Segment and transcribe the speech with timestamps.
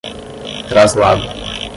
[0.69, 1.21] traslado